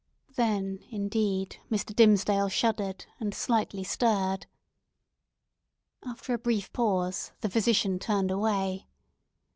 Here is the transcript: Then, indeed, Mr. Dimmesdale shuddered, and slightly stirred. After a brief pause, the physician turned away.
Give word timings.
Then, 0.35 0.79
indeed, 0.89 1.57
Mr. 1.69 1.95
Dimmesdale 1.95 2.49
shuddered, 2.49 3.05
and 3.19 3.35
slightly 3.35 3.83
stirred. 3.83 4.47
After 6.03 6.33
a 6.33 6.39
brief 6.39 6.73
pause, 6.73 7.33
the 7.41 7.51
physician 7.51 7.99
turned 7.99 8.31
away. 8.31 8.87